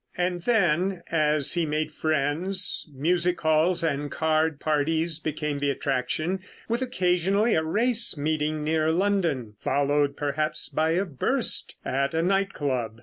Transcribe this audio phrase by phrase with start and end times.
[0.17, 6.81] And then, as he made friends music halls and card parties became the attraction, with
[6.81, 12.99] occasionally a race meeting near London, followed, perhaps, by a "burst" at a "night club."